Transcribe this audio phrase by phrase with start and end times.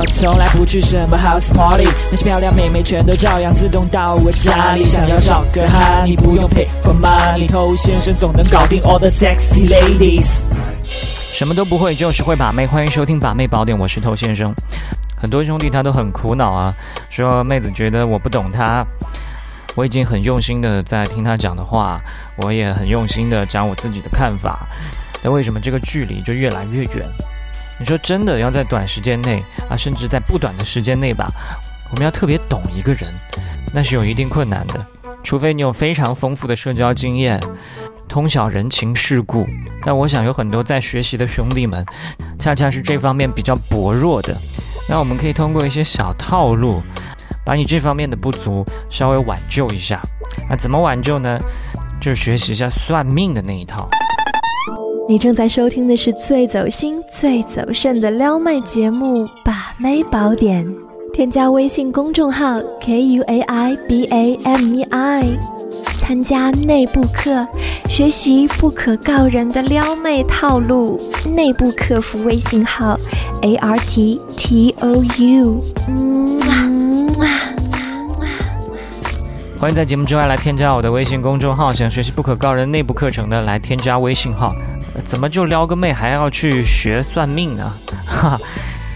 [0.00, 4.82] 我从来不去什么 house party，那些漂亮妹妹全都照样自动到我家里。
[4.82, 10.46] 想要找个哈，你不用 pay for money，偷先生总能搞定 all the sexy ladies。
[11.34, 12.66] 什么都不会，就是会把妹。
[12.66, 14.54] 欢迎收听把妹宝典，我是偷先生。
[15.20, 16.72] 很多兄弟他都很苦恼啊，
[17.10, 18.82] 说妹子觉得我不懂他。
[19.74, 22.00] 我已经很用心的在听他讲的话，
[22.38, 24.60] 我也很用心的讲我自己的看法。
[25.22, 27.06] 但为什么这个距离就越来越远？
[27.80, 31.32] 你说真的要在短时间内啊，甚至在不短的时间内吧，
[31.90, 33.10] 我们要特别懂一个人，
[33.72, 34.86] 那是有一定困难的。
[35.24, 37.40] 除非你有非常丰富的社交经验，
[38.06, 39.46] 通晓人情世故。
[39.82, 41.84] 但我想有很多在学习的兄弟们，
[42.38, 44.36] 恰恰是这方面比较薄弱的。
[44.88, 46.82] 那我们可以通过一些小套路，
[47.44, 50.00] 把你这方面的不足稍微挽救一下。
[50.48, 51.38] 那怎么挽救呢？
[52.00, 53.88] 就是学习一下算命的那一套。
[55.10, 60.64] 你正在收听的是最走心、最走肾的撩妹节目《把妹宝典》，
[61.12, 65.24] 添加微信公众号 k u a i b a m e i，
[65.98, 67.44] 参加内部课，
[67.88, 71.00] 学习不可告人的撩妹套路。
[71.34, 72.96] 内部客服微信号。
[73.42, 75.60] A R T T O U，
[79.58, 84.54] 欢迎在节目之外来添加我的微信公众号，想学习不可告人内部课程的来添加微信号。
[85.04, 87.72] 怎么就撩个妹还要去学算命呢？
[88.06, 88.38] 哈，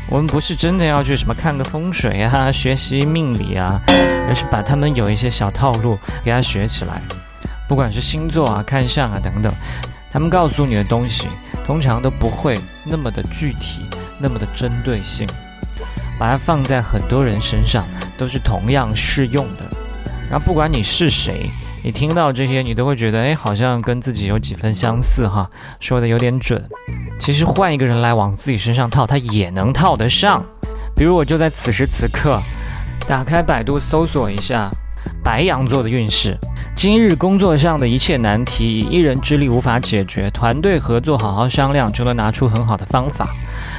[0.09, 3.81] 我们不是真的要去什么看个风水啊， 学习命理啊，
[4.29, 7.01] 而是把他们有一些小套路给他学起来。
[7.69, 9.53] 不管是星座啊、看相啊等等，
[10.13, 11.27] 他们告诉你的东西
[11.67, 13.81] 通常都不会那么的具体。
[14.17, 15.29] 那么的针对性，
[16.19, 17.85] 把它放在很多人身上
[18.17, 19.65] 都是同样适用的。
[20.31, 21.51] 然后不管你是谁，
[21.85, 25.47] 你听到这些，你都会觉得，哎，好像跟自己有几分相似哈，
[25.81, 26.65] 说的有点准。
[27.21, 30.43] 其实换一个人来往自己身上套，他也能套得上。
[30.97, 32.41] 比如我就在此时此刻，
[33.07, 34.71] 打开百度搜索一下
[35.23, 36.39] 白羊座的运势。
[36.77, 43.29] 今日工作上的一切难题，以一人之力无法解决，团队合作好好商量，就能拿出很好的方法。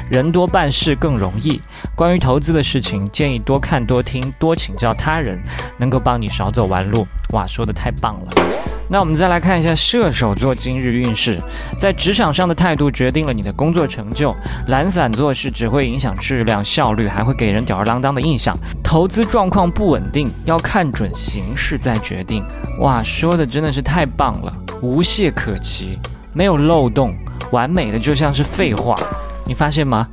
[0.10, 1.62] 人多办事更容易。
[1.96, 5.40] 关于投资的事情，建议多看多听多请教他人，
[5.78, 7.06] 能够帮你少走弯路。
[7.32, 8.32] 哇，说的太棒了！
[8.88, 11.42] 那我们再来看一下射手座今日运势，
[11.80, 14.34] 在职场上的态度决定了你的工作成就。
[14.68, 18.56] 懒散做事只会影响质量效率，还会给人吊儿郎当的印象。
[18.84, 22.46] 投资状况不稳定，要看准形势再决定。
[22.80, 25.98] 哇，说的真的是太棒了，无懈可击，
[26.32, 27.16] 没有漏洞，
[27.52, 28.96] 完美的就像是废话。
[29.46, 30.08] 你发现吗？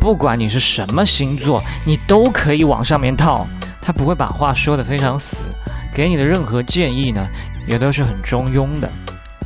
[0.00, 3.46] 不管你是什么星座，你都可以往上面套，
[3.82, 5.50] 他不会把话说得非常死，
[5.94, 7.26] 给你的任何建议呢，
[7.66, 8.88] 也都是很中庸的。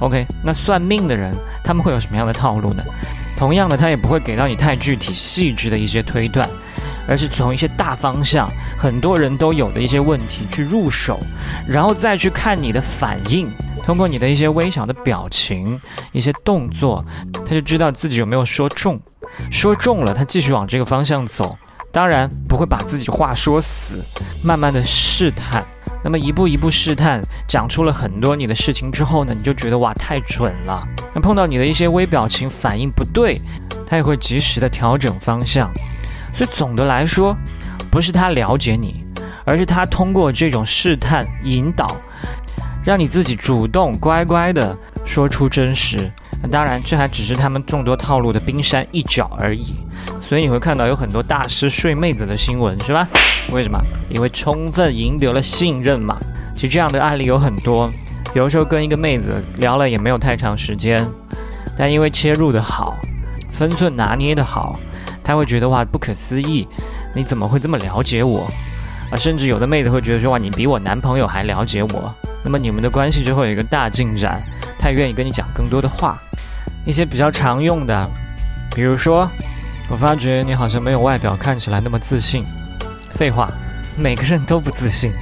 [0.00, 1.34] OK，那算命的人
[1.64, 2.82] 他们会有什么样的套路呢？
[3.36, 6.48] 同样的，他也不会给到你太具体细致的一些推断，
[7.08, 11.20] 而是从一些大方向，很多人都有的一些问题去入手，
[11.68, 13.48] 然后再去看你的反应。
[13.84, 15.80] 通过你的一些微小的表情、
[16.12, 19.00] 一些动作，他就知道自己有没有说中。
[19.50, 21.56] 说中了，他继续往这个方向走。
[21.90, 24.04] 当然不会把自己话说死，
[24.44, 25.64] 慢慢的试探。
[26.02, 30.86] 那么一步一步试探，讲出了很多你的事情之后呢，你就觉得哇太准了。
[31.12, 33.40] 那碰到你的一些微表情反应不对，
[33.86, 35.70] 他也会及时的调整方向。
[36.34, 37.36] 所以总的来说，
[37.90, 39.04] 不是他了解你，
[39.44, 41.96] 而是他通过这种试探引导。
[42.84, 46.10] 让你自己主动乖乖的说出真实，
[46.42, 49.74] 那当然这还只是他们众多套路的冰山一角而已。
[50.20, 53.08] 所以你会看到有很多大师睡妹子的新闻，是吧？
[53.50, 53.80] 为什么？
[54.08, 56.16] 因为充分赢得了信任嘛。
[56.54, 57.90] 其实这样的案例有很多，
[58.34, 61.06] 有的时候跟一个妹子聊了也没有太长时间，
[61.76, 62.96] 但因为切入的好，
[63.50, 64.78] 分寸拿捏的好，
[65.24, 66.66] 她会觉得哇不可思议，
[67.14, 68.48] 你怎么会这么了解我？
[69.10, 72.14] 啊，甚至有的妹子会觉得说哇你比我男朋友还了解我。
[72.44, 74.42] 那么你们的关系就会有一个大进展，
[74.78, 76.20] 她愿意跟你讲更多的话。
[76.84, 78.08] 一些比较常用的，
[78.74, 79.28] 比如说，
[79.88, 82.44] 我发觉你好像没有外表看起来那么自信。
[83.10, 83.50] 废话，
[83.96, 85.12] 每个人都不自信，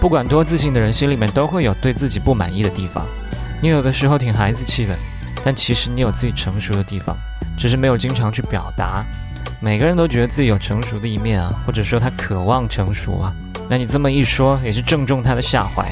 [0.00, 3.04] 不管多自信的人，心里面都会有对自己不满意的地方。
[3.62, 4.94] 你有的时候挺孩子气的，
[5.42, 7.16] 但其实你有自己成熟的地方，
[7.56, 9.04] 只是没有经常去表达。
[9.58, 13.32] 每个人都觉得自己有成熟的一面啊，或者说他渴望成熟啊。
[13.68, 15.90] 那你这么一说，也是正中他的下怀。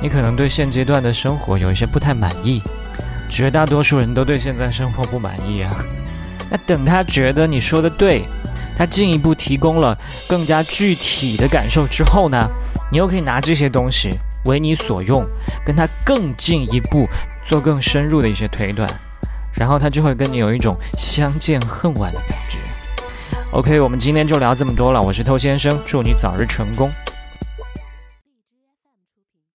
[0.00, 2.62] 你可能对现阶段的生活有一些不太满意，
[3.28, 5.74] 绝大多数人都对现在生活不满意啊。
[6.50, 8.24] 那等他觉得你说的对，
[8.76, 9.96] 他进一步提供了
[10.28, 12.48] 更加具体的感受之后呢，
[12.90, 14.10] 你又可以拿这些东西
[14.44, 15.26] 为你所用，
[15.64, 17.08] 跟他更进一步
[17.44, 18.88] 做更深入的一些推断，
[19.54, 22.58] 然后他就会跟你有一种相见恨晚的感觉。
[23.50, 25.00] OK，我们今天就聊这么多了。
[25.00, 26.90] 我是偷先生，祝你早日成功。